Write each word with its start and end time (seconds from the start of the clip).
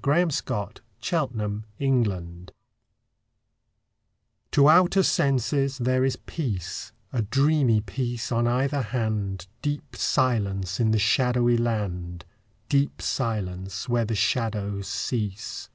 fi4S] 0.00 0.48
II 0.48 0.56
LA 1.10 1.26
FUITE 1.26 1.62
DE 1.80 1.86
LA 1.88 2.04
LUNE 2.14 2.48
TO 4.52 4.68
outer 4.68 5.02
senses 5.02 5.78
there 5.78 6.04
is 6.04 6.14
peace, 6.14 6.92
A 7.12 7.22
dreamy 7.22 7.80
peace 7.80 8.30
on 8.30 8.46
either 8.46 8.80
hand, 8.80 9.48
Deep 9.60 9.96
silence 9.96 10.78
in 10.78 10.92
the 10.92 11.00
shadowy 11.00 11.56
land, 11.56 12.24
Deep 12.68 13.02
silence 13.02 13.88
where 13.88 14.04
the 14.04 14.14
shadows 14.14 14.86
cease. 14.86 15.68